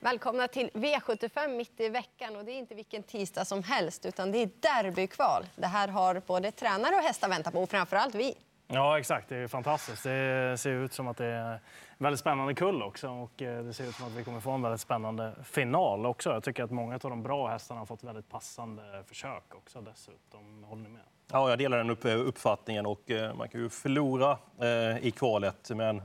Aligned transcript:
Välkomna 0.00 0.48
till 0.48 0.70
V75 0.74 1.56
mitt 1.56 1.80
i 1.80 1.88
veckan. 1.88 2.36
Och 2.36 2.44
det 2.44 2.52
är 2.52 2.58
inte 2.58 2.74
vilken 2.74 3.02
tisdag 3.02 3.44
som 3.44 3.62
helst, 3.62 4.06
utan 4.06 4.32
det 4.32 4.38
är 4.38 4.50
derbykval. 4.60 5.46
Det 5.56 5.66
här 5.66 5.88
har 5.88 6.22
både 6.26 6.52
tränare 6.52 6.96
och 6.96 7.02
hästar 7.02 7.28
väntat 7.28 7.52
på, 7.52 7.62
och 7.62 7.70
framförallt 7.70 8.14
vi. 8.14 8.34
Ja, 8.66 8.98
exakt. 8.98 9.28
Det 9.28 9.36
är 9.36 9.48
fantastiskt. 9.48 10.02
Det 10.02 10.60
ser 10.60 10.70
ut 10.70 10.92
som 10.92 11.08
att 11.08 11.16
det 11.16 11.26
är 11.26 11.52
en 11.52 11.58
väldigt 11.98 12.20
spännande 12.20 12.54
kull 12.54 12.82
också. 12.82 13.08
Och 13.08 13.42
eh, 13.42 13.64
det 13.64 13.72
ser 13.72 13.84
ut 13.84 13.94
som 13.94 14.06
att 14.06 14.12
vi 14.12 14.24
kommer 14.24 14.40
få 14.40 14.50
en 14.50 14.62
väldigt 14.62 14.80
spännande 14.80 15.32
final 15.44 16.06
också. 16.06 16.30
Jag 16.30 16.42
tycker 16.42 16.64
att 16.64 16.70
många 16.70 16.94
av 16.94 17.00
de 17.00 17.22
bra 17.22 17.48
hästarna 17.48 17.80
har 17.80 17.86
fått 17.86 18.04
väldigt 18.04 18.28
passande 18.28 19.04
försök 19.06 19.54
också 19.54 19.80
dessutom. 19.80 20.64
Håller 20.64 20.82
ni 20.82 20.88
med? 20.88 21.02
Ja, 21.32 21.50
jag 21.50 21.58
delar 21.58 21.78
den 21.78 22.20
uppfattningen. 22.20 22.86
Och 22.86 23.10
eh, 23.10 23.34
man 23.34 23.48
kan 23.48 23.60
ju 23.60 23.68
förlora 23.68 24.38
eh, 24.60 25.06
i 25.06 25.10
kvalet, 25.10 25.70
men 25.70 26.02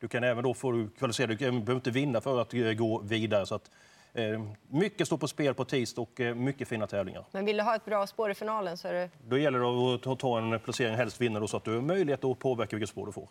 du 0.00 0.08
kan 0.08 0.24
även 0.24 0.44
då 0.44 0.54
få 0.54 0.88
kvalificera 0.98 1.26
Du 1.26 1.36
behöver 1.36 1.74
inte 1.74 1.90
vinna 1.90 2.20
för 2.20 2.40
att 2.40 2.52
gå 2.76 2.98
vidare. 2.98 3.46
Så 3.46 3.54
att, 3.54 3.70
eh, 4.14 4.42
mycket 4.68 5.06
står 5.06 5.18
på 5.18 5.28
spel 5.28 5.54
på 5.54 5.64
tisdag 5.64 6.02
och 6.02 6.20
eh, 6.20 6.34
mycket 6.34 6.68
fina 6.68 6.86
tävlingar. 6.86 7.24
Men 7.30 7.44
vill 7.44 7.56
du 7.56 7.62
ha 7.62 7.74
ett 7.74 7.84
bra 7.84 8.06
spår 8.06 8.30
i 8.30 8.34
finalen 8.34 8.76
så 8.76 8.88
är 8.88 8.92
det... 8.92 9.10
Då 9.28 9.38
gäller 9.38 9.58
det 9.58 10.12
att 10.12 10.18
ta 10.18 10.38
en 10.38 10.60
placering, 10.60 10.96
helst 10.96 11.20
vinna, 11.20 11.40
då, 11.40 11.48
så 11.48 11.56
att 11.56 11.64
du 11.64 11.74
har 11.74 11.80
möjlighet 11.80 12.24
att 12.24 12.38
påverka 12.38 12.76
vilket 12.76 12.90
spår 12.90 13.06
du 13.06 13.12
får. 13.12 13.28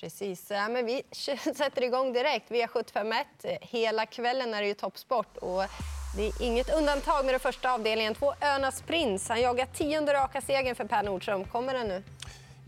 Precis. 0.00 0.50
Ja, 0.50 0.68
men 0.68 0.86
vi 0.86 1.02
sätter 1.56 1.84
igång 1.84 2.12
direkt. 2.12 2.50
V751. 2.50 3.24
Hela 3.60 4.06
kvällen 4.06 4.54
är 4.54 4.62
det 4.62 4.68
ju 4.68 4.74
toppsport. 4.74 5.36
Och 5.36 5.62
det 6.16 6.26
är 6.26 6.42
inget 6.42 6.74
undantag 6.74 7.24
med 7.24 7.34
den 7.34 7.40
första 7.40 7.72
avdelningen. 7.72 8.14
Två 8.14 8.34
Önas 8.40 8.82
Prins. 8.82 9.28
Han 9.28 9.40
jagar 9.40 9.66
tionde 9.66 10.14
raka 10.14 10.40
segern 10.40 10.74
för 10.74 10.84
Per 10.84 11.02
Nordström. 11.02 11.44
Kommer 11.44 11.74
den 11.74 11.88
nu? 11.88 12.02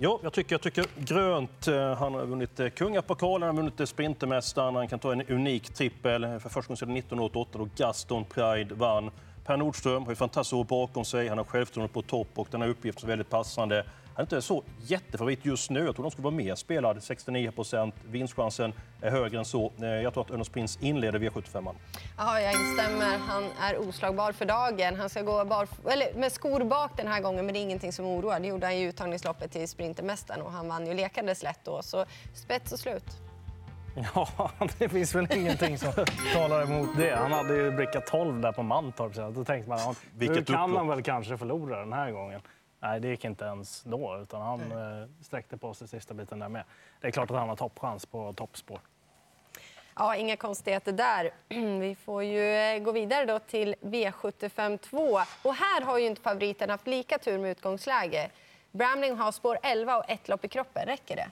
Ja, 0.02 0.20
jag 0.22 0.32
tycker, 0.32 0.54
jag 0.54 0.60
tycker 0.60 0.86
grönt. 0.98 1.68
Eh, 1.68 1.94
han 1.94 2.14
har 2.14 2.26
vunnit 2.26 2.60
eh, 2.60 2.68
Kungapokalen, 2.68 3.46
han 3.46 3.56
har 3.56 3.62
vunnit 3.62 3.80
eh, 3.80 3.86
Sprintermästaren. 3.86 4.74
Han 4.74 4.88
kan 4.88 4.98
ta 4.98 5.12
en 5.12 5.22
unik 5.22 5.74
trippel. 5.74 6.22
För 6.22 6.48
första 6.48 6.60
gången 6.68 6.76
sedan 6.76 6.96
1988 6.96 7.58
då 7.58 7.68
Gaston 7.76 8.24
Pride 8.24 8.74
vann. 8.74 9.10
Per 9.44 9.56
Nordström 9.56 10.02
har 10.02 10.10
ju 10.10 10.16
fantastiskt 10.16 10.52
år 10.52 10.64
bakom 10.64 11.04
sig. 11.04 11.28
Han 11.28 11.38
har 11.38 11.44
självförtroende 11.44 11.92
på 11.92 12.02
topp 12.02 12.28
och 12.34 12.48
den 12.50 12.62
här 12.62 12.68
uppgiften 12.68 13.04
är 13.04 13.08
väldigt 13.08 13.30
passande. 13.30 13.84
Han 14.20 14.24
är 14.24 14.36
inte 14.36 14.42
så 14.42 14.64
jättefavorit 14.80 15.44
just 15.44 15.70
nu. 15.70 15.84
Jag 15.84 15.94
tror 15.94 16.02
de 16.02 16.10
skulle 16.10 16.24
vara 16.24 16.34
mer 16.34 16.54
spelad. 16.54 17.02
69 17.02 17.50
procent. 17.50 17.94
Vinstchansen 18.04 18.72
är 19.00 19.10
högre 19.10 19.38
än 19.38 19.44
så. 19.44 19.72
Eh, 19.82 19.86
jag 19.86 20.14
tror 20.14 20.24
att 20.24 20.30
Önos 20.30 20.48
Prins 20.48 20.78
inleder 20.80 21.18
V75. 21.18 21.74
Ja, 22.18 22.40
jag 22.40 22.52
instämmer. 22.52 23.18
Han 23.18 23.44
är 23.60 23.88
oslagbar 23.88 24.32
för 24.32 24.44
dagen. 24.44 24.96
Han 24.96 25.08
ska 25.08 25.22
gå 25.22 25.44
bar, 25.44 25.68
eller 25.90 26.14
med 26.14 26.32
skor 26.32 26.64
bak 26.64 26.90
den 26.96 27.06
här 27.06 27.20
gången, 27.20 27.46
men 27.46 27.52
det 27.52 27.60
är 27.60 27.62
ingenting 27.62 27.92
som 27.92 28.06
oroar. 28.06 28.40
Det 28.40 28.46
gjorde 28.46 28.66
han 28.66 28.74
i 28.74 28.82
uttagningsloppet 28.82 29.52
till 29.52 29.68
Sprintermästaren 29.68 30.42
och 30.42 30.52
han 30.52 30.68
vann 30.68 30.86
ju 30.86 30.94
lekades 30.94 31.42
lätt 31.42 31.60
då. 31.64 31.82
Så 31.82 32.04
spets 32.34 32.72
och 32.72 32.78
slut. 32.78 33.06
Ja, 34.14 34.50
det 34.78 34.88
finns 34.88 35.14
väl 35.14 35.32
ingenting 35.36 35.78
som 35.78 35.92
talar 36.34 36.62
emot 36.62 36.88
det. 36.96 37.16
Han 37.16 37.32
hade 37.32 37.56
ju 37.56 37.70
brickat 37.70 38.06
12 38.06 38.40
där 38.40 38.52
på 38.52 38.62
Mantorp. 38.62 39.14
Så 39.14 39.30
då 39.30 39.44
tänkte 39.44 39.68
man, 39.68 39.94
nu 40.18 40.42
kan 40.44 40.76
han 40.76 40.88
väl 40.88 41.02
kanske 41.02 41.38
förlora 41.38 41.80
den 41.80 41.92
här 41.92 42.10
gången. 42.10 42.40
Nej, 42.80 43.00
det 43.00 43.08
gick 43.08 43.24
inte 43.24 43.44
ens 43.44 43.82
då, 43.82 44.18
utan 44.22 44.42
han 44.42 44.58
Nej. 44.58 45.02
Eh, 45.02 45.08
sträckte 45.20 45.56
på 45.56 45.74
sig 45.74 45.88
sista 45.88 46.14
biten 46.14 46.38
där 46.38 46.48
med. 46.48 46.64
Det 47.00 47.06
är 47.06 47.10
klart 47.10 47.30
att 47.30 47.36
han 47.36 47.48
har 47.48 47.56
toppchans 47.56 48.06
på 48.06 48.32
toppspår. 48.32 48.80
Ja, 49.96 50.16
inga 50.16 50.36
konstigheter 50.36 50.92
där. 50.92 51.30
Vi 51.80 51.94
får 51.94 52.24
ju 52.24 52.54
eh, 52.54 52.78
gå 52.78 52.92
vidare 52.92 53.24
då 53.24 53.38
till 53.38 53.74
V75 53.80 54.76
2. 54.76 54.98
Och 55.42 55.54
här 55.54 55.82
har 55.82 55.98
ju 55.98 56.06
inte 56.06 56.22
favoriten 56.22 56.70
haft 56.70 56.86
lika 56.86 57.18
tur 57.18 57.38
med 57.38 57.50
utgångsläge. 57.50 58.30
Bramling 58.72 59.16
har 59.16 59.32
spår 59.32 59.58
11 59.62 59.98
och 59.98 60.10
ett 60.10 60.28
lopp 60.28 60.44
i 60.44 60.48
kroppen. 60.48 60.86
Räcker 60.86 61.16
det? 61.16 61.30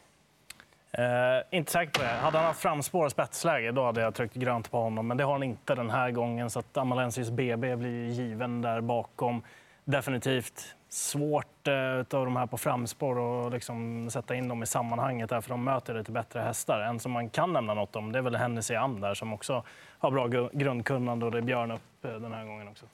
Eh, 0.93 1.59
inte 1.59 1.73
säker 1.73 1.93
på 1.93 2.03
det. 2.03 2.09
Hade 2.09 2.39
han 2.39 2.47
haft 2.47 2.61
framspår 2.61 3.05
och 3.05 3.11
spetsläge 3.11 3.73
då 3.73 3.85
hade 3.85 4.01
jag 4.01 4.15
tryckt 4.15 4.35
grönt 4.35 4.71
på 4.71 4.79
honom. 4.79 5.09
Men 5.09 5.17
det 5.17 5.25
har 5.25 5.33
han 5.33 5.43
inte 5.43 5.75
den 5.75 5.91
här 5.91 6.11
gången. 6.11 6.51
Så 6.51 6.59
att 6.59 6.77
Amalensius 6.77 7.31
BB 7.31 7.77
blir 7.77 8.07
given 8.07 8.63
där 8.63 8.81
bakom. 8.81 9.43
Definitivt 9.85 10.75
svårt 10.89 11.69
eh, 11.69 11.99
av 11.99 12.25
de 12.25 12.37
här 12.37 12.47
på 12.47 12.59
framspår 12.59 13.47
att 13.47 13.53
liksom 13.53 14.11
sätta 14.11 14.35
in 14.35 14.49
dem 14.49 14.63
i 14.63 14.67
sammanhanget 14.67 15.31
där, 15.31 15.41
för 15.41 15.51
de 15.51 15.65
möter 15.65 15.95
lite 15.95 16.13
bättre 16.13 16.41
hästar. 16.41 16.81
En 16.81 17.01
som 17.01 17.13
man 17.13 17.31
kan 17.31 17.53
nämna 17.53 17.75
något 17.75 17.97
om 17.97 18.13
det 18.13 18.19
är 18.19 18.23
väl 18.23 18.37
Hennessy 18.37 18.75
Am 18.75 19.01
där 19.01 19.15
som 19.15 19.33
också 19.33 19.65
har 19.99 20.11
bra 20.11 20.49
grundkunnande 20.53 21.27
och 21.27 21.33
det 21.33 21.39
är 21.39 21.43
Björn 21.43 21.71
upp 21.71 22.05
eh, 22.05 22.11
den 22.11 22.33
här 22.33 22.45
gången 22.45 22.69
också. 22.69 22.87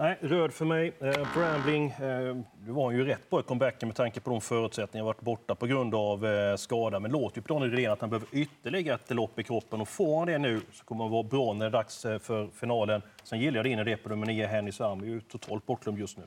Nej, 0.00 0.18
röd 0.20 0.52
för 0.52 0.64
mig. 0.64 0.92
Eh, 1.00 1.34
Brambling, 1.34 1.86
eh, 1.86 2.36
du 2.58 2.72
var 2.72 2.90
ju 2.90 3.04
rätt 3.04 3.30
bra 3.30 3.40
i 3.40 3.42
comebacken 3.42 3.88
med 3.88 3.96
tanke 3.96 4.20
på 4.20 4.30
de 4.30 4.40
förutsättningar 4.40 5.04
varit 5.04 5.20
borta 5.20 5.54
på 5.54 5.66
grund 5.66 5.94
av 5.94 6.26
eh, 6.26 6.56
skada. 6.56 7.00
Men 7.00 7.10
låt 7.10 7.36
ju 7.36 7.42
på 7.42 7.54
Daniel 7.54 7.70
Redén 7.70 7.92
att 7.92 8.00
han 8.00 8.10
behöver 8.10 8.28
ytterligare 8.32 8.94
ett 8.94 9.10
lopp 9.10 9.38
i 9.38 9.42
kroppen. 9.42 9.80
Och 9.80 9.88
får 9.88 10.18
han 10.18 10.26
det 10.26 10.38
nu 10.38 10.60
så 10.72 10.84
kommer 10.84 11.04
han 11.04 11.12
vara 11.12 11.22
bra 11.22 11.52
när 11.52 11.60
det 11.60 11.66
är 11.66 11.70
dags 11.70 12.04
eh, 12.04 12.18
för 12.18 12.48
finalen. 12.60 13.02
Sen 13.22 13.40
gillar 13.40 13.56
jag 13.56 13.64
din 13.64 13.78
idé 13.78 13.96
på 13.96 14.08
nummer 14.08 14.26
9, 14.26 14.46
Henny 14.46 14.72
Sam. 14.72 15.00
är 15.00 15.06
ju 15.06 15.20
totalt 15.20 15.66
bortglömd 15.66 15.98
just 15.98 16.18
nu. 16.18 16.24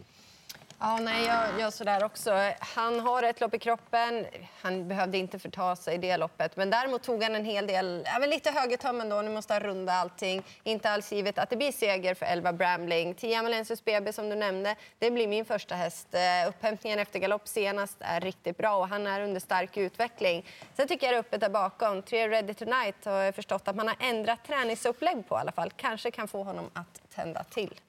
Ja, 0.83 0.99
nej, 1.01 1.25
jag 1.25 1.59
gör 1.59 1.69
sådär 1.69 2.03
också. 2.03 2.53
Han 2.59 2.99
har 2.99 3.23
ett 3.23 3.41
lopp 3.41 3.53
i 3.53 3.59
kroppen. 3.59 4.25
Han 4.61 4.87
behövde 4.87 5.17
inte 5.17 5.39
förta 5.39 5.75
sig 5.75 5.95
i 5.95 5.97
det 5.97 6.17
loppet. 6.17 6.55
Men 6.55 6.69
däremot 6.69 7.03
tog 7.03 7.23
han 7.23 7.35
en 7.35 7.45
hel 7.45 7.67
del, 7.67 8.03
ja, 8.05 8.25
lite 8.25 8.51
högertömmen 8.51 9.09
då. 9.09 9.21
Nu 9.21 9.31
måste 9.31 9.53
han 9.53 9.63
runda 9.63 9.93
allting. 9.93 10.43
Inte 10.63 10.89
alls 10.89 11.11
givet 11.11 11.37
att 11.37 11.49
det 11.49 11.57
blir 11.57 11.71
seger 11.71 12.13
för 12.15 12.25
Elva 12.25 12.53
Brambling. 12.53 13.13
10 13.13 13.39
Amalensius 13.39 13.85
BB 13.85 14.13
som 14.13 14.29
du 14.29 14.35
nämnde, 14.35 14.75
det 14.99 15.11
blir 15.11 15.27
min 15.27 15.45
första 15.45 15.75
häst. 15.75 16.07
Eh, 16.11 16.49
upphämtningen 16.49 16.99
efter 16.99 17.19
galopp 17.19 17.47
senast 17.47 17.97
är 17.99 18.21
riktigt 18.21 18.57
bra 18.57 18.75
och 18.75 18.87
han 18.87 19.07
är 19.07 19.21
under 19.21 19.39
stark 19.39 19.77
utveckling. 19.77 20.45
Sen 20.77 20.87
tycker 20.87 21.07
jag 21.07 21.13
det 21.13 21.17
är 21.17 21.19
öppet 21.19 21.41
där 21.41 21.49
bakom. 21.49 22.01
Tre 22.01 22.29
Ready 22.29 22.53
Tonight 22.53 23.05
har 23.05 23.21
jag 23.21 23.35
förstått 23.35 23.67
att 23.67 23.75
man 23.75 23.87
har 23.87 23.97
ändrat 23.99 24.39
träningsupplägg 24.47 25.27
på 25.29 25.35
i 25.35 25.39
alla 25.39 25.51
fall. 25.51 25.71
Kanske 25.75 26.11
kan 26.11 26.27
få 26.27 26.43
honom 26.43 26.69
att 26.73 27.01
tända 27.15 27.43
till. 27.43 27.79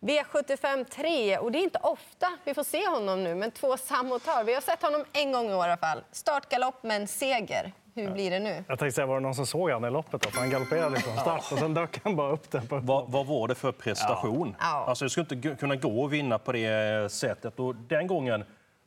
V75 0.00 0.84
3, 0.84 1.38
och 1.38 1.52
det 1.52 1.58
är 1.58 1.62
inte 1.62 1.78
ofta 1.82 2.26
vi 2.44 2.54
får 2.54 2.64
se 2.64 2.88
honom 2.88 3.24
nu, 3.24 3.34
men 3.34 3.50
två 3.50 3.76
samotar. 3.76 4.44
Vi 4.44 4.54
har 4.54 4.60
sett 4.60 4.82
honom 4.82 5.04
en 5.12 5.32
gång 5.32 5.50
i 5.50 5.54
år 5.54 5.66
i 5.66 5.68
alla 5.68 5.76
fall. 5.76 6.02
Startgalopp 6.12 6.82
men 6.82 7.06
seger. 7.06 7.72
Hur 7.94 8.10
blir 8.10 8.30
det 8.30 8.38
nu? 8.38 8.64
Jag 8.68 8.78
tänkte 8.78 8.94
säga, 8.94 9.06
var 9.06 9.14
det 9.14 9.20
någon 9.20 9.34
som 9.34 9.46
såg 9.46 9.70
han 9.70 9.84
i 9.84 9.90
loppet? 9.90 10.22
Då? 10.22 10.28
Han 10.34 10.50
galopperade 10.50 11.00
från 11.00 11.16
start 11.16 11.52
och 11.52 11.58
sen 11.58 11.74
dök 11.74 12.00
han 12.04 12.16
bara 12.16 12.32
upp 12.32 12.50
den. 12.50 12.66
På... 12.66 12.78
Vad, 12.78 13.10
vad 13.10 13.26
var 13.26 13.48
det 13.48 13.54
för 13.54 13.72
prestation? 13.72 14.56
Ja. 14.60 14.84
Alltså, 14.88 15.04
det 15.04 15.10
skulle 15.10 15.26
inte 15.30 15.56
kunna 15.56 15.76
gå 15.76 16.04
att 16.04 16.12
vinna 16.12 16.38
på 16.38 16.52
det 16.52 17.12
sättet. 17.12 17.60
Och 17.60 17.74
den 17.74 18.06
gången 18.06 18.44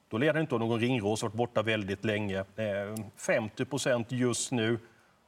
då 0.10 0.18
leder 0.18 0.40
inte 0.40 0.58
någon 0.58 0.80
ringros, 0.80 1.24
varit 1.24 1.34
borta 1.34 1.62
väldigt 1.62 2.06
länge. 2.06 2.46
50 3.18 3.66
procent 3.66 4.12
just 4.12 4.52
nu. 4.52 4.80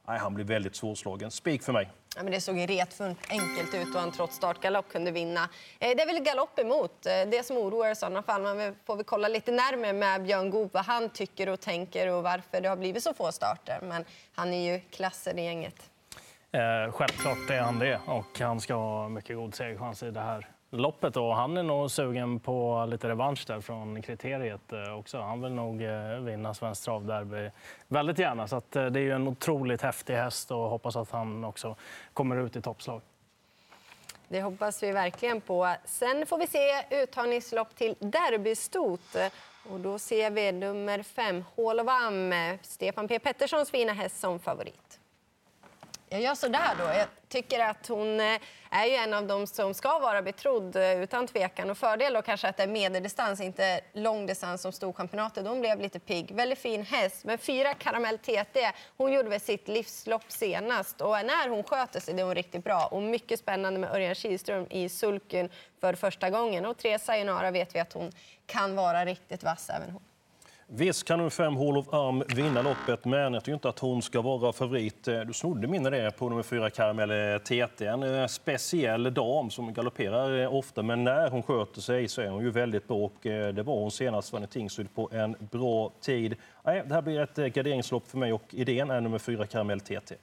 Nej, 0.06 0.18
han 0.18 0.34
blir 0.34 0.44
väldigt 0.44 0.76
svårslagen. 0.76 1.30
Spik 1.30 1.62
för 1.62 1.72
mig. 1.72 1.90
Ja, 2.16 2.22
men 2.22 2.32
det 2.32 2.40
såg 2.40 2.70
retfullt 2.70 3.18
enkelt 3.30 3.74
ut 3.74 3.94
och 3.94 4.00
han 4.00 4.12
trots 4.12 4.36
startgalopp 4.36 4.88
kunde 4.88 5.10
vinna. 5.10 5.48
Eh, 5.78 5.96
det 5.96 6.02
är 6.02 6.06
väl 6.06 6.22
galopp 6.22 6.58
emot, 6.58 7.06
eh, 7.06 7.12
det 7.12 7.46
som 7.46 7.56
oroar 7.56 7.90
i 7.90 7.96
sådana 7.96 8.22
fall. 8.22 8.42
Man 8.42 8.76
får 8.84 8.96
vi 8.96 9.04
kolla 9.04 9.28
lite 9.28 9.52
närmare 9.52 9.92
med 9.92 10.22
Björn 10.22 10.50
Goop 10.50 10.74
vad 10.74 10.84
han 10.84 11.10
tycker 11.10 11.48
och 11.48 11.60
tänker 11.60 12.12
och 12.12 12.22
varför 12.22 12.60
det 12.60 12.68
har 12.68 12.76
blivit 12.76 13.02
så 13.02 13.14
få 13.14 13.32
starter. 13.32 13.78
Men 13.82 14.04
han 14.34 14.52
är 14.52 14.72
ju 14.72 14.80
klassen 14.80 15.38
i 15.38 15.44
gänget. 15.44 15.90
Eh, 16.52 16.92
självklart 16.92 17.50
är 17.50 17.60
han 17.60 17.78
det 17.78 18.00
och 18.06 18.40
han 18.40 18.60
ska 18.60 18.74
ha 18.74 19.08
mycket 19.08 19.36
god 19.36 19.54
segerchans 19.54 20.02
i 20.02 20.10
det 20.10 20.20
här 20.20 20.55
loppet. 20.70 21.16
Och 21.16 21.36
han 21.36 21.56
är 21.56 21.62
nog 21.62 21.90
sugen 21.90 22.40
på 22.40 22.86
lite 22.88 23.08
revansch 23.08 23.44
där 23.46 23.60
från 23.60 24.02
kriteriet 24.02 24.72
eh, 24.72 24.98
också. 24.98 25.20
Han 25.20 25.42
vill 25.42 25.52
nog 25.52 25.82
eh, 25.82 26.18
vinna 26.20 26.54
Svenskt 26.54 26.84
travderby 26.84 27.50
väldigt 27.88 28.18
gärna. 28.18 28.48
Så 28.48 28.56
att 28.56 28.76
eh, 28.76 28.86
det 28.86 29.00
är 29.00 29.10
en 29.10 29.28
otroligt 29.28 29.82
häftig 29.82 30.14
häst 30.14 30.50
och 30.50 30.58
hoppas 30.58 30.96
att 30.96 31.10
han 31.10 31.44
också 31.44 31.76
kommer 32.12 32.36
ut 32.36 32.56
i 32.56 32.62
toppslag. 32.62 33.00
Det 34.28 34.42
hoppas 34.42 34.82
vi 34.82 34.92
verkligen 34.92 35.40
på. 35.40 35.74
Sen 35.84 36.26
får 36.26 36.38
vi 36.38 36.46
se 36.46 37.02
uttagningslopp 37.02 37.76
till 37.76 37.94
derbystot. 37.98 39.16
Och 39.70 39.80
då 39.80 39.98
ser 39.98 40.30
vi 40.30 40.52
nummer 40.52 41.02
fem, 41.02 41.44
Hall 41.56 41.80
of 41.80 41.88
Am, 41.88 42.34
Stefan 42.62 43.08
P 43.08 43.18
Petterssons 43.18 43.70
fina 43.70 43.92
häst 43.92 44.20
som 44.20 44.38
favorit. 44.38 44.85
Jag 46.16 46.22
gör 46.22 46.34
så 46.34 46.48
där 46.48 46.74
då. 46.78 46.84
Jag 46.84 47.06
tycker 47.28 47.60
att 47.60 47.86
hon 47.86 48.20
eh, 48.20 48.40
är 48.70 48.86
ju 48.86 48.94
en 48.94 49.14
av 49.14 49.26
dem 49.26 49.46
som 49.46 49.74
ska 49.74 49.98
vara 49.98 50.22
betrodd 50.22 50.76
eh, 50.76 51.02
utan 51.02 51.26
tvekan. 51.26 51.70
Och 51.70 51.78
fördel 51.78 52.12
då 52.12 52.22
kanske 52.22 52.48
att 52.48 52.56
det 52.56 52.62
är 52.62 52.66
medeldistans, 52.66 53.40
inte 53.40 53.80
långdistans 53.92 54.62
som 54.62 54.72
Storchampionatet. 54.72 55.46
Hon 55.46 55.60
blev 55.60 55.80
lite 55.80 55.98
pigg. 55.98 56.34
Väldigt 56.34 56.58
fin 56.58 56.82
häst. 56.82 57.24
Men 57.24 57.38
fyra 57.38 57.74
Karamell 57.74 58.18
TT, 58.18 58.72
hon 58.96 59.12
gjorde 59.12 59.28
väl 59.28 59.40
sitt 59.40 59.68
livslopp 59.68 60.24
senast. 60.32 61.00
Och 61.00 61.10
när 61.10 61.48
hon 61.48 61.62
sköter 61.62 62.00
sig 62.00 62.14
det 62.14 62.20
är 62.20 62.26
hon 62.26 62.34
riktigt 62.34 62.64
bra. 62.64 62.86
Och 62.86 63.02
mycket 63.02 63.38
spännande 63.38 63.80
med 63.80 63.90
Örjan 63.90 64.14
Kihlström 64.14 64.66
i 64.70 64.88
sulken 64.88 65.50
för 65.80 65.94
första 65.94 66.30
gången. 66.30 66.66
Och 66.66 66.78
tre 66.78 66.98
Sayonara 66.98 67.50
vet 67.50 67.74
vi 67.74 67.80
att 67.80 67.92
hon 67.92 68.12
kan 68.46 68.76
vara 68.76 69.04
riktigt 69.04 69.42
vass 69.42 69.70
även 69.70 69.90
hon. 69.90 70.02
Visst 70.68 71.04
kan 71.04 71.18
nummer 71.18 71.30
fem 71.30 71.56
Hall 71.56 71.76
of 71.76 71.88
Arm 71.92 72.22
vinna 72.36 72.62
loppet, 72.62 73.04
men 73.04 73.34
jag 73.34 73.44
tycker 73.44 73.54
inte 73.54 73.68
att 73.68 73.78
hon 73.78 74.02
ska 74.02 74.20
vara 74.20 74.52
favorit. 74.52 75.08
Eh, 75.08 75.20
du 75.20 75.32
snodde 75.32 75.66
min 75.66 75.86
idé 75.86 76.10
på 76.10 76.28
nummer 76.28 76.42
fyra 76.42 76.70
Caramel 76.70 77.40
TT. 77.40 77.86
Eh, 77.86 77.92
en 77.92 78.02
eh, 78.02 78.26
speciell 78.26 79.14
dam 79.14 79.50
som 79.50 79.72
galopperar 79.72 80.46
ofta, 80.46 80.82
men 80.82 81.04
när 81.04 81.30
hon 81.30 81.42
sköter 81.42 81.80
sig 81.80 82.08
så 82.08 82.20
är 82.20 82.28
hon 82.28 82.42
ju 82.42 82.50
väldigt 82.50 82.88
bra. 82.88 82.96
Och 82.96 83.16
det 83.22 83.62
var 83.62 83.74
hon 83.74 83.90
senast, 83.90 84.30
Fanny 84.30 84.46
Tingsryd, 84.46 84.94
på 84.94 85.08
en 85.12 85.36
bra 85.50 85.92
tid. 86.00 86.36
Nej, 86.64 86.82
det 86.86 86.94
här 86.94 87.02
blir 87.02 87.20
ett 87.20 87.54
garderingslopp 87.54 88.08
för 88.08 88.18
mig 88.18 88.32
och 88.32 88.44
idén 88.50 88.90
är 88.90 89.00
nummer 89.00 89.18
fyra 89.18 89.46
Caramel 89.46 89.80
TT. 89.80 90.14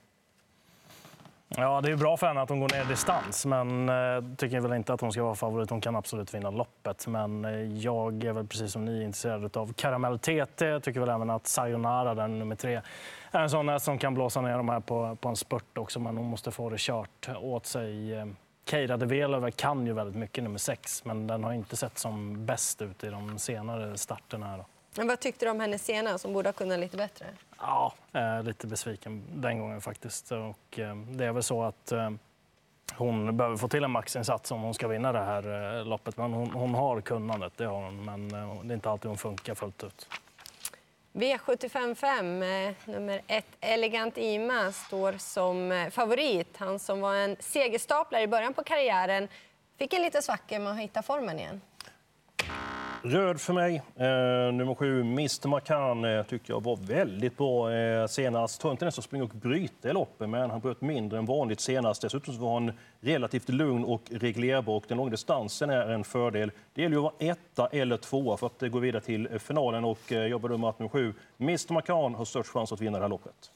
Ja, 1.58 1.82
det 1.82 1.92
är 1.92 1.96
bra 1.96 2.18
för 2.18 2.28
henne 2.28 2.42
att 2.42 2.50
hon 2.50 2.60
går 2.60 2.70
ner 2.70 2.82
i 2.82 2.88
distans, 2.88 3.46
men 3.46 3.90
eh, 3.90 4.36
tycker 4.38 4.60
väl 4.60 4.74
inte 4.74 4.94
att 4.94 5.02
hon 5.02 5.12
ska 5.12 5.24
vara 5.24 5.36
favorit. 5.36 5.70
Hon 5.70 5.82
kan 5.82 5.96
absolut 5.96 6.34
vinna 6.34 6.50
loppet, 6.50 7.08
men 7.08 7.46
eh, 7.46 7.78
jag 7.78 8.24
är 8.24 8.34
väl 8.34 8.48
precis 8.48 8.72
som 8.72 8.86
ni 8.86 9.04
intresserad 9.04 9.58
av 9.58 9.74
Caramel 9.74 10.20
TT. 10.20 10.66
Jag 10.66 10.84
tycker 10.84 11.00
väl 11.00 11.10
även 11.10 11.30
att 11.30 11.48
Sayonara, 11.48 12.16
den 12.16 12.40
nummer 12.40 12.56
tre, 12.56 12.82
är 13.32 13.42
en 13.42 13.50
sån 13.50 13.80
som 13.80 13.98
kan 13.98 14.14
blåsa 14.14 14.42
ner 14.42 14.58
de 14.58 14.70
här 14.70 14.80
på, 14.80 15.18
på 15.22 15.30
en 15.30 15.36
spurt 15.36 15.78
också, 15.78 16.00
men 16.00 16.18
hon 16.18 16.26
måste 16.26 16.52
få 16.52 16.70
det 16.70 16.80
kört 16.80 17.30
åt 17.42 17.66
sig. 17.66 18.14
Eh, 18.14 18.26
Keira 18.70 18.98
de 18.98 19.06
Velöver 19.06 19.52
kan 19.52 19.86
ju 19.86 19.94
väldigt 19.94 20.16
mycket, 20.16 20.44
nummer 20.44 20.60
sex, 20.60 21.06
men 21.06 21.28
den 21.28 21.44
har 21.44 21.54
inte 21.54 21.76
sett 21.76 21.98
som 21.98 22.46
bäst 22.46 22.82
ut 22.82 23.04
i 23.04 23.10
de 23.10 23.40
senare 23.40 23.98
starterna. 23.98 24.48
Här. 24.48 24.58
då. 24.58 24.66
Men 24.98 25.08
vad 25.08 25.20
tyckte 25.20 25.46
du 25.46 25.52
om 25.52 25.60
henne 25.60 25.78
senast, 25.78 26.22
som 26.22 26.34
borde 26.34 26.48
ha 26.50 26.54
kunnat 26.54 26.80
lite 26.80 26.98
bättre? 26.98 27.26
Ja, 27.60 27.94
eh, 28.14 28.44
lite 28.44 28.68
besviken 28.68 29.24
den 29.34 29.60
gången 29.60 29.82
faktiskt. 29.82 30.32
Och, 30.32 30.80
eh, 30.80 30.96
det 30.96 31.26
är 31.26 31.32
väl 31.32 31.44
så 31.44 31.64
att 31.64 31.92
eh, 31.92 32.10
hon 32.96 33.38
behöver 33.38 33.58
få 33.58 33.68
till 33.68 33.84
en 33.84 33.92
maxinsats 33.92 34.52
om 34.52 34.62
hon 34.62 34.74
ska 34.74 34.88
vinna 34.88 35.12
det 35.12 35.24
här 35.24 35.84
loppet. 35.84 36.18
Men 36.18 36.34
hon, 36.34 36.52
hon, 36.52 36.74
har 36.74 37.02
kunnandet, 37.02 37.54
det 37.56 37.66
har 37.66 37.82
hon. 37.82 38.06
Men 38.06 38.30
det 38.68 38.74
är 38.74 38.76
inte 38.76 38.90
alltid 38.90 39.08
hon 39.08 39.18
funkar 39.18 39.56
fullt 39.56 39.84
ut. 39.84 40.10
V755, 41.14 42.44
eh, 42.44 42.74
nummer 42.86 43.22
ett, 43.28 43.46
Elegant 43.60 44.18
Ima, 44.18 44.72
står 44.72 45.14
som 45.14 45.90
favorit. 45.92 46.58
Han 46.58 46.80
som 46.80 47.02
var 47.02 47.16
en 47.16 47.36
segerstaplare 47.40 48.24
i 48.24 48.28
början 48.28 48.54
på 48.54 48.64
karriären 48.64 49.28
fick 49.78 49.94
en 49.94 50.02
liten 50.02 50.22
svacka 50.22 50.60
med 50.60 50.72
att 50.72 50.80
hitta 50.80 51.02
formen 51.02 51.40
igen. 51.40 51.62
Röd 53.06 53.42
för 53.42 53.54
mig. 53.54 53.76
Eh, 53.96 54.54
nummer 54.54 54.76
sju, 54.76 55.02
Mr 55.02 55.48
Macan, 55.48 56.06
eh, 56.06 56.24
tycker 56.24 56.54
jag 56.54 56.64
var 56.64 56.76
väldigt 56.76 57.38
bra 57.38 57.74
eh, 57.74 58.08
senast. 58.08 58.62
Tror 58.62 58.72
inte 58.72 58.86
den 58.86 58.92
som 58.92 59.04
springer 59.04 59.26
och 59.26 59.30
bryter 59.30 59.90
i 59.90 59.94
loppet, 59.94 60.30
men 60.30 60.50
han 60.50 60.60
bröt 60.60 60.82
mindre 60.82 61.20
än 61.20 61.26
vanligt 61.26 61.60
senast. 61.60 62.02
Dessutom 62.02 62.34
så 62.34 62.42
var 62.42 62.54
han 62.54 62.72
relativt 63.00 63.50
lugn 63.50 63.84
och 63.84 64.02
reglerbar 64.12 64.74
och 64.74 64.84
den 64.88 64.98
långa 64.98 65.10
distansen 65.10 65.70
är 65.70 65.90
en 65.90 66.04
fördel. 66.04 66.52
Det 66.74 66.82
gäller 66.82 66.96
ju 66.96 67.06
att 67.06 67.14
vara 67.20 67.32
etta 67.32 67.68
eller 67.68 67.98
tvåa 67.98 68.38
för 68.38 68.48
att 68.48 68.64
eh, 68.64 68.70
gå 68.70 68.80
vidare 68.80 69.02
till 69.02 69.28
eh, 69.32 69.38
finalen 69.38 69.86
och 69.86 70.12
eh, 70.12 70.28
jag 70.28 70.42
bedömer 70.42 70.70
att 70.70 70.80
nummer 70.80 70.90
sju, 70.90 71.14
Mr 71.40 71.74
Macan, 71.74 72.16
har 72.16 72.26
störst 72.26 72.50
chans 72.50 72.72
att 72.72 72.82
vinna 72.82 72.98
det 72.98 73.04
här 73.04 73.10
loppet. 73.10 73.52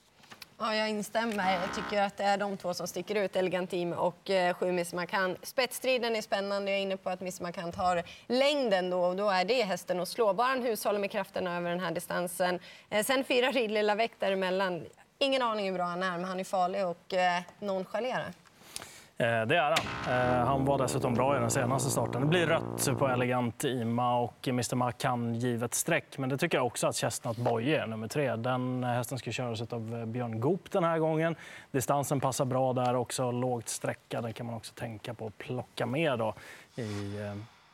Ja, 0.60 0.76
jag 0.76 0.90
instämmer. 0.90 1.54
Jag 1.54 1.76
tycker 1.76 2.02
att 2.02 2.18
det 2.18 2.24
är 2.24 2.38
de 2.38 2.58
två 2.58 2.74
som 2.74 2.88
sticker 2.88 3.16
ut, 3.16 3.36
Elegant 3.36 3.70
Team 3.70 3.94
och 3.94 4.30
eh, 4.30 4.54
Sju 4.54 4.72
Miss 4.72 4.94
Markant. 4.94 5.46
Spetsstriden 5.48 6.16
är 6.16 6.22
spännande. 6.22 6.72
Jag 6.72 6.78
är 6.78 6.84
inne 6.84 6.98
på 6.98 7.10
att 7.10 7.22
Miss 7.22 7.42
Markant 7.42 7.76
tar 7.76 8.04
längden 8.28 8.90
då 8.90 9.00
och 9.00 9.16
då 9.16 9.30
är 9.30 9.46
det 9.46 9.64
hästen 9.64 10.00
att 10.00 10.08
slå. 10.08 10.34
Bara 10.34 10.48
han 10.48 10.62
hushåller 10.62 11.00
med 11.00 11.12
krafterna 11.12 11.58
över 11.58 11.70
den 11.70 11.80
här 11.80 11.92
distansen. 11.92 12.60
Eh, 12.90 13.06
sen 13.06 13.24
fyra 13.24 13.52
Ridley 13.52 13.84
Lavec 13.84 14.12
däremellan. 14.20 14.86
Ingen 15.20 15.42
aning 15.42 15.66
hur 15.66 15.74
bra 15.74 15.84
han 15.86 16.04
är, 16.04 16.12
men 16.12 16.26
han 16.26 16.40
är 16.40 16.44
farlig 16.44 16.86
och 16.86 17.14
eh, 17.14 17.42
nonchalerar. 17.60 18.34
Eh, 19.20 19.46
det 19.46 19.58
är 19.58 19.62
han. 19.62 20.40
Eh, 20.42 20.46
han 20.46 20.66
var 20.66 20.78
dessutom 20.78 21.14
bra 21.14 21.38
i 21.38 21.40
den 21.40 21.52
senaste 21.52 21.90
starten. 21.90 22.22
Det 22.22 22.28
blir 22.28 22.48
rött 22.48 23.00
på 23.00 23.08
Elegant 23.08 23.64
Ima 23.64 24.20
och 24.20 24.48
Mr 24.48 24.76
Mac 24.76 24.92
kan 24.92 25.36
givet 25.36 25.74
streck. 25.74 26.18
Men 26.18 26.30
det 26.30 26.38
tycker 26.38 26.58
jag 26.58 26.66
också 26.66 26.88
att 26.88 26.96
Chestnut 26.96 27.38
Boye 27.38 27.82
är 27.82 27.88
nummer 27.88 28.08
tre. 28.08 28.36
Den 28.36 28.84
hästen 28.84 29.18
ska 29.18 29.32
köras 29.32 29.62
av 29.62 29.96
eh, 29.96 30.06
Björn 30.06 30.40
Goop 30.40 30.72
den 30.72 30.84
här 30.84 31.00
gången. 31.00 31.36
Distansen 31.72 32.20
passar 32.20 32.46
bra 32.46 32.74
där 32.74 32.96
också. 32.96 33.32
Lågt 33.32 33.70
sträckad 33.70 34.36
kan 34.36 34.46
man 34.46 34.56
också 34.56 34.74
tänka 34.74 35.14
på 35.14 35.28
att 35.28 35.38
plocka 35.38 35.86
med 35.86 36.20
då 36.20 36.34
i 36.76 37.20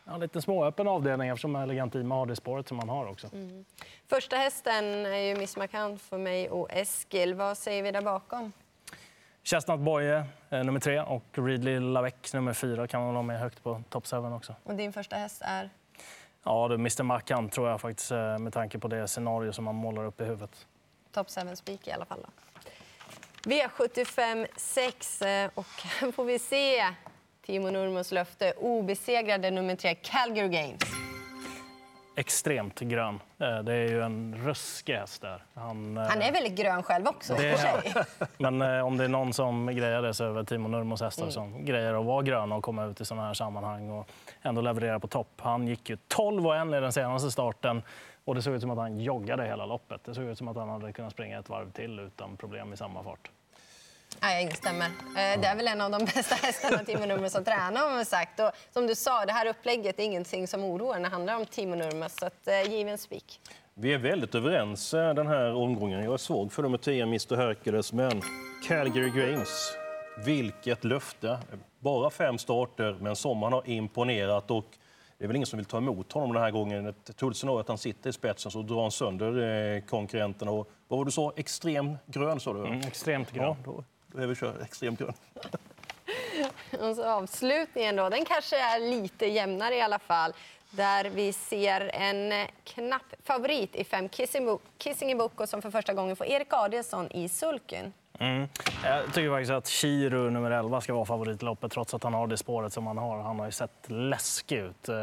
ja, 0.06 0.18
lite 0.18 0.42
småöppen 0.42 0.88
avdelning 0.88 1.30
eftersom 1.30 1.56
Elegant 1.56 1.95
Ima 1.95 2.16
har 2.16 2.25
det 2.25 2.36
spåret 2.36 2.68
som 2.68 2.78
man 2.78 2.90
har 2.90 3.06
också. 3.06 3.28
Mm. 3.34 3.66
Första 4.07 4.36
hästen 4.36 5.06
är 5.06 5.18
ju 5.18 5.36
Miss 5.36 5.57
Macan 5.57 6.00
för 6.00 6.18
mig 6.18 6.50
och 6.50 6.72
Eskil. 6.72 7.34
Vad 7.34 7.57
säger 7.57 7.84
vi 7.84 7.92
där 7.92 8.01
bakom? 8.01 8.51
Chestnut 9.45 9.80
Boye 9.80 10.25
eh, 10.50 10.63
nummer 10.63 10.80
tre 10.80 11.00
och 11.01 11.24
Readly 11.31 11.80
Lavec 11.80 12.34
nummer 12.34 12.54
fyra 12.54 12.88
kan 12.88 13.01
man 13.01 13.13
vara 13.13 13.24
med 13.24 13.40
högt 13.40 13.63
på 13.63 13.84
top 13.90 14.07
7 14.07 14.18
också. 14.18 14.56
Och 14.63 14.75
din 14.75 14.94
första 14.94 15.16
häst 15.16 15.42
är? 15.45 15.69
Ja, 16.44 16.68
det 16.68 16.74
är 16.74 16.78
Mr 16.78 17.04
Macan 17.04 17.50
tror 17.50 17.69
jag 17.69 17.81
faktiskt 17.81 18.12
eh, 18.12 18.38
med 18.38 18.54
tanke 18.54 18.80
på 18.80 18.88
det 18.88 19.07
scenario 19.07 19.51
som 19.51 19.66
man 19.66 19.75
målar 19.75 20.06
upp 20.06 20.22
i 20.22 20.24
huvudet. 20.24 20.68
Top 21.12 21.28
7 21.30 21.56
spik 21.56 21.88
i 21.88 21.92
alla 21.92 22.06
fall 22.06 22.19
då. 22.22 22.30
V75 23.50 24.48
6 24.57 25.22
eh, 25.22 25.50
och 25.54 25.66
här 25.84 26.12
får 26.12 26.25
vi 26.25 26.40
se 26.40 26.86
Timo 27.45 27.69
Nurmos 27.72 28.12
löfte 28.12 28.51
obesegrade 28.51 29.51
nummer 29.51 29.75
tre 29.75 29.95
Calgary 29.95 30.50
Games 30.50 31.03
extremt 32.15 32.80
grön. 32.80 33.19
Eh, 33.39 33.60
det 33.60 33.74
är 33.74 33.88
ju 33.88 34.01
en 34.01 34.36
ruskig 34.36 34.94
häst 34.94 35.21
där. 35.21 35.44
Han, 35.54 35.98
han 35.98 36.21
är 36.21 36.31
väldigt 36.31 36.56
grön 36.56 36.83
själv 36.83 37.07
också. 37.07 37.36
Det 37.36 37.50
är, 37.50 38.06
Men 38.38 38.62
eh, 38.62 38.86
om 38.86 38.98
det 38.98 39.04
är 39.04 39.07
någon 39.07 39.33
som 39.33 39.65
grejer 39.65 40.01
det 40.01 40.13
så 40.13 40.30
är 40.30 40.33
det 40.33 40.45
Timo 40.45 40.68
Nurmos 40.68 41.01
hästar 41.01 41.24
mm. 41.24 41.31
som 41.31 41.65
grejer 41.65 41.94
att 41.94 42.06
vara 42.06 42.21
gröna 42.21 42.56
och 42.56 42.63
komma 42.63 42.86
ut 42.86 43.01
i 43.01 43.06
sådana 43.06 43.27
här 43.27 43.33
sammanhang 43.33 43.89
och 43.89 44.10
ändå 44.42 44.62
leverera 44.62 45.00
på 45.00 45.07
topp. 45.07 45.31
Han 45.38 45.68
gick 45.68 45.89
ju 45.89 45.98
12 46.07 46.48
och 46.48 46.56
1 46.56 46.68
i 46.68 46.69
den 46.69 46.94
senaste 46.94 47.31
starten 47.31 47.81
och 48.25 48.36
det 48.36 48.42
såg 48.42 48.54
ut 48.54 48.62
som 48.62 48.71
att 48.71 48.77
han 48.77 49.00
joggade 49.00 49.45
hela 49.45 49.66
loppet. 49.66 50.04
Det 50.04 50.13
såg 50.13 50.24
ut 50.24 50.38
som 50.38 50.48
att 50.48 50.57
han 50.57 50.69
hade 50.69 50.94
kunnat 50.94 51.12
springa 51.12 51.39
ett 51.39 51.50
varv 51.50 51.71
till 51.71 52.00
utan 52.00 52.38
problem 52.38 52.74
i 52.74 52.77
samma 52.77 53.04
fart. 53.04 53.31
Ja, 54.21 54.31
jag 54.31 54.42
instämmer. 54.42 54.86
Eh, 54.86 55.42
det 55.42 55.48
är 55.48 55.56
väl 55.56 55.68
en 55.68 55.81
av 55.81 55.92
de 55.92 55.98
bästa 56.15 56.36
hästarna 56.36 56.77
Timo 56.77 57.06
Nurmos. 57.06 57.33
Har 57.33 58.04
sagt. 58.04 58.39
Och 58.39 58.51
som 58.71 58.88
du 58.88 58.95
sa, 58.95 59.25
det 59.25 59.31
här 59.31 59.45
upplägget 59.45 60.00
är 60.00 60.04
ingenting 60.04 60.48
som 60.48 60.63
oroar 60.63 60.94
när 61.00 61.10
det 61.10 61.15
handlar 61.15 61.36
om 61.36 61.45
Timo 61.45 61.75
Nurmos. 61.75 62.15
Så 62.19 62.25
att, 62.25 62.48
eh, 62.48 62.71
given 62.71 62.98
spik. 62.98 63.39
Vi 63.74 63.94
är 63.94 63.98
väldigt 63.98 64.36
överens 64.36 64.94
eh, 64.94 65.13
den 65.13 65.27
här 65.27 65.54
omgången. 65.54 66.04
Jag 66.04 66.13
är 66.13 66.18
svag 66.18 66.51
för 66.51 66.63
nummer 66.63 66.77
10, 66.77 67.04
Mr 67.04 67.36
Hercules, 67.36 67.94
men 67.94 68.21
Calgary 68.68 69.10
Games, 69.10 69.74
vilket 70.25 70.83
löfte! 70.83 71.39
Bara 71.80 72.09
fem 72.09 72.38
starter, 72.38 72.98
men 73.00 73.16
som 73.16 73.44
han 73.44 73.54
har 73.54 73.69
imponerat. 73.69 74.51
Och 74.51 74.66
det 75.18 75.24
är 75.24 75.27
väl 75.27 75.36
ingen 75.36 75.45
som 75.45 75.57
vill 75.57 75.66
ta 75.66 75.77
emot 75.77 76.12
honom 76.12 76.33
den 76.33 76.44
här 76.44 76.51
gången. 76.51 76.86
Ett 76.86 77.18
troligt 77.18 77.38
scenario 77.38 77.59
att 77.59 77.68
han 77.68 77.77
sitter 77.77 78.09
i 78.09 78.13
spetsen 78.13 78.51
så 78.51 78.62
drar 78.62 78.81
han 78.81 78.92
sönder 78.92 79.81
konkurrenterna. 79.88 80.51
Och 80.51 80.69
vad 80.88 80.98
var 80.98 81.06
du 81.06 81.12
sa? 81.12 81.33
Extrem 81.36 81.98
grön 82.06 82.39
sa 82.39 82.54
du? 82.54 82.59
Mm, 82.59 82.80
extremt 82.80 83.31
grön. 83.31 83.56
Ja, 83.66 83.83
då 84.13 84.19
då 84.19 84.24
är 84.24 84.27
vi 84.27 84.36
kör 84.36 84.62
extremt 84.62 85.00
grön. 85.00 85.13
Och 86.89 86.95
så 86.95 87.06
avslutningen 87.06 87.95
då, 87.95 88.10
den 88.10 88.25
kanske 88.25 88.57
är 88.57 88.80
lite 88.80 89.25
jämnare 89.25 89.75
i 89.75 89.81
alla 89.81 90.00
fall. 90.00 90.33
Där 90.71 91.06
vi 91.06 91.33
ser 91.33 91.92
en 91.94 92.48
knapp 92.63 93.13
favorit 93.24 93.75
i 93.75 93.83
fem 93.83 94.10
Kissing, 94.10 94.60
Kissing 94.77 95.18
Boko 95.18 95.48
som 95.48 95.62
för 95.62 95.71
första 95.71 95.94
gången 95.94 96.15
får 96.15 96.27
Erik 96.27 96.54
Adielsson 96.54 97.12
i 97.12 97.30
sulken. 97.30 97.94
Mm. 98.19 98.47
Jag 98.83 99.14
tycker 99.14 99.30
faktiskt 99.30 99.52
att 99.52 99.68
Chiru, 99.68 100.30
nummer 100.30 100.52
11, 100.52 100.81
ska 100.81 100.94
vara 100.94 101.06
favorit 101.06 101.42
i 101.42 101.45
loppet 101.45 101.71
trots 101.71 101.94
att 101.94 102.04
han 102.04 102.14
har 102.14 102.28
det 102.28 102.38
spåret 102.38 102.73
som 102.73 102.88
han 102.88 102.97
har. 102.97 103.21
Han 103.21 103.40
har 103.40 103.45
ju 103.45 103.52
sett 103.52 103.85
läskig 103.88 104.57
ut 104.57 104.90
eh, 104.90 104.95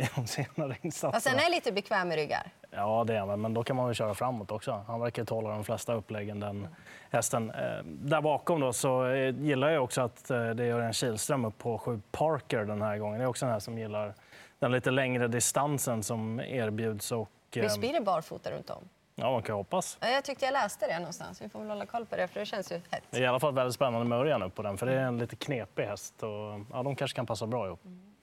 i 0.00 0.08
de 0.14 0.26
senare 0.26 0.76
insatserna. 0.82 1.12
Fast 1.12 1.26
sen 1.26 1.38
är 1.38 1.50
lite 1.50 1.72
bekväm 1.72 2.08
med 2.08 2.16
ryggar. 2.16 2.50
Ja, 2.76 3.04
det 3.06 3.14
är 3.14 3.20
han. 3.20 3.40
Men 3.40 3.54
då 3.54 3.64
kan 3.64 3.76
man 3.76 3.86
väl 3.86 3.94
köra 3.94 4.14
framåt 4.14 4.50
också. 4.50 4.84
Han 4.86 5.00
verkar 5.00 5.24
tåla 5.24 5.50
de 5.50 5.64
flesta 5.64 5.94
uppläggen, 5.94 6.40
den 6.40 6.68
hästen. 7.10 7.50
Eh, 7.50 7.84
där 7.84 8.20
bakom 8.20 8.60
då 8.60 8.72
så 8.72 9.06
eh, 9.06 9.34
gillar 9.36 9.68
jag 9.70 9.84
också 9.84 10.00
att 10.00 10.24
det 10.28 10.64
är 10.64 10.72
Örjan 10.72 10.92
Kihlström 10.92 11.44
upp 11.44 11.58
på 11.58 11.78
sju 11.78 12.00
Parker 12.10 12.64
den 12.64 12.82
här 12.82 12.98
gången. 12.98 13.18
Det 13.18 13.24
är 13.24 13.28
också 13.28 13.46
en 13.46 13.52
häst 13.52 13.64
som 13.64 13.78
gillar 13.78 14.14
den 14.58 14.72
lite 14.72 14.90
längre 14.90 15.28
distansen 15.28 16.02
som 16.02 16.40
erbjuds. 16.40 17.12
Och, 17.12 17.30
Visst 17.54 17.80
blir 17.80 17.92
det 17.92 18.00
barfota 18.00 18.50
runt 18.50 18.70
om? 18.70 18.88
Ja, 19.14 19.30
man 19.30 19.42
kan 19.42 19.56
hoppas. 19.56 19.98
Jag 20.00 20.24
tyckte 20.24 20.44
jag 20.44 20.52
läste 20.52 20.86
det 20.86 20.98
någonstans. 20.98 21.42
Vi 21.42 21.48
får 21.48 21.58
väl 21.58 21.68
hålla 21.68 21.86
koll 21.86 22.06
på 22.06 22.16
det, 22.16 22.28
för 22.28 22.40
det 22.40 22.46
känns 22.46 22.72
ju 22.72 22.80
hett. 22.90 23.02
Det 23.10 23.18
är 23.18 23.22
i 23.22 23.26
alla 23.26 23.40
fall 23.40 23.54
väldigt 23.54 23.74
spännande 23.74 24.06
med 24.06 24.18
Örjan 24.18 24.42
upp 24.42 24.54
på 24.54 24.62
den, 24.62 24.78
för 24.78 24.86
det 24.86 24.92
är 24.92 25.04
en 25.04 25.18
lite 25.18 25.36
knepig 25.36 25.82
häst. 25.84 26.22
Och, 26.22 26.60
ja, 26.72 26.82
de 26.82 26.96
kanske 26.96 27.16
kan 27.16 27.26
passa 27.26 27.46
bra 27.46 27.66
ihop. 27.66 27.84
Mm. 27.84 28.14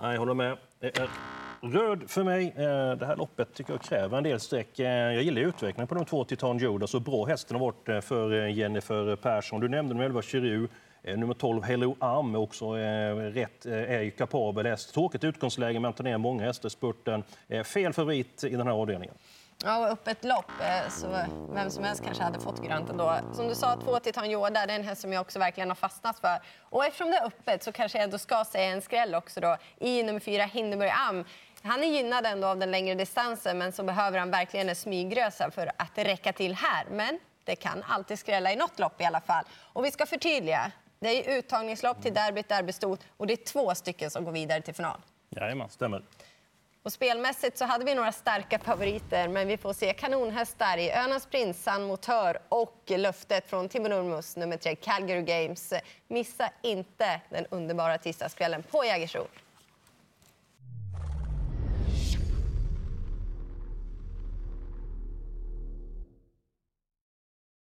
Jag 0.00 0.18
håller 0.18 0.34
med. 0.34 0.56
Röd 1.60 2.10
för 2.10 2.24
mig. 2.24 2.54
Eh, 2.56 2.96
det 2.98 3.06
här 3.06 3.16
loppet 3.16 3.54
tycker 3.54 3.72
jag 3.72 3.82
kräver 3.82 4.18
en 4.18 4.24
del 4.24 4.40
streck. 4.40 4.78
Eh, 4.78 4.86
jag 4.88 5.22
gillar 5.22 5.42
utvecklingen 5.42 5.86
på 5.86 5.94
de 5.94 6.04
två 6.04 6.24
Titan 6.24 6.58
Judas 6.58 6.94
och 6.94 7.02
bra 7.02 7.24
hästen 7.24 7.56
har 7.56 7.66
varit 7.66 7.88
eh, 7.88 8.00
för 8.00 8.46
Jennifer 8.46 9.16
Persson. 9.16 9.60
Du 9.60 9.68
nämnde 9.68 9.94
nummer 9.94 10.06
11 10.06 10.22
Chiru. 10.22 10.68
Nummer 11.16 11.34
12 11.34 11.62
Hello 11.62 11.96
Am 11.98 12.34
är 12.34 12.38
också 12.38 12.72
rätt, 12.72 13.66
är 13.66 14.00
ju 14.00 14.10
kapabel 14.10 14.66
häst. 14.66 14.94
Tråkigt 14.94 15.24
utgångsläge 15.24 15.80
men 15.80 15.92
tar 15.92 16.04
ner 16.04 16.18
många 16.18 16.44
hästar 16.44 16.66
i 16.66 16.70
spurten. 16.70 17.22
Fel 17.64 17.92
favorit 17.92 18.44
i 18.44 18.56
den 18.56 18.66
här 18.66 18.74
avdelningen. 18.74 19.14
Ja, 19.64 19.88
upp 19.88 20.08
ett 20.08 20.24
lopp, 20.24 20.52
så 20.88 21.06
vem 21.54 21.70
som 21.70 21.84
helst 21.84 22.04
kanske 22.04 22.22
hade 22.22 22.40
fått 22.40 22.66
grönt 22.66 22.90
ändå. 22.90 23.18
Som 23.32 23.48
du 23.48 23.54
sa, 23.54 23.76
två 23.84 23.98
Titan 23.98 24.30
Yoda, 24.30 24.66
det 24.66 24.72
är 24.72 24.78
en 24.78 24.84
häst 24.84 25.00
som 25.00 25.12
jag 25.12 25.20
också 25.20 25.38
verkligen 25.38 25.68
har 25.68 25.76
fastnat 25.76 26.18
för. 26.18 26.38
Och 26.60 26.84
eftersom 26.84 27.10
det 27.10 27.16
är 27.16 27.26
öppet 27.26 27.62
så 27.62 27.72
kanske 27.72 27.98
jag 27.98 28.04
ändå 28.04 28.18
ska 28.18 28.44
säga 28.44 28.70
en 28.72 28.82
skräll 28.82 29.14
också 29.14 29.40
då 29.40 29.56
i 29.78 30.02
nummer 30.02 30.20
fyra, 30.20 30.44
Hindenburg 30.44 30.90
Am. 31.08 31.24
Han 31.62 31.84
är 31.84 31.88
gynnad 31.88 32.26
ändå 32.26 32.48
av 32.48 32.58
den 32.58 32.70
längre 32.70 32.94
distansen, 32.94 33.58
men 33.58 33.72
så 33.72 33.82
behöver 33.82 34.18
han 34.18 34.30
verkligen 34.30 34.68
en 34.68 34.76
smygrösa 34.76 35.50
för 35.50 35.70
att 35.76 35.98
räcka 35.98 36.32
till 36.32 36.54
här. 36.54 36.86
Men 36.90 37.18
det 37.44 37.56
kan 37.56 37.84
alltid 37.88 38.18
skrälla 38.18 38.52
i 38.52 38.56
något 38.56 38.78
lopp 38.78 39.00
i 39.00 39.04
alla 39.04 39.20
fall. 39.20 39.44
Och 39.72 39.84
vi 39.84 39.90
ska 39.90 40.06
förtydliga. 40.06 40.72
Det 41.00 41.08
är 41.08 41.38
uttagningslopp 41.38 42.02
till 42.02 42.14
derbyt, 42.14 42.48
derbystot 42.48 43.00
och 43.16 43.26
det 43.26 43.32
är 43.32 43.44
två 43.44 43.74
stycken 43.74 44.10
som 44.10 44.24
går 44.24 44.32
vidare 44.32 44.62
till 44.62 44.74
final. 44.74 45.00
Jajamän, 45.30 45.68
stämmer. 45.68 46.02
Och 46.82 46.92
spelmässigt 46.92 47.58
så 47.58 47.64
hade 47.64 47.84
vi 47.84 47.94
några 47.94 48.12
starka 48.12 48.58
favoriter, 48.58 49.28
men 49.28 49.48
vi 49.48 49.56
får 49.56 49.72
se 49.72 49.92
kanonhästar 49.92 50.78
i 50.78 50.90
Önas 50.90 51.26
Prins, 51.26 51.62
San 51.62 51.82
Motör 51.84 52.38
och 52.48 52.82
löftet 52.86 53.50
från 53.50 53.68
Timo 53.68 53.88
Nurmos, 53.88 54.36
nummer 54.36 54.56
tre, 54.56 54.76
Calgary 54.76 55.22
Games. 55.22 55.72
Missa 56.08 56.50
inte 56.62 57.20
den 57.30 57.46
underbara 57.50 57.98
tisdagskvällen 57.98 58.62
på 58.62 58.84
Jägersro. 58.84 59.26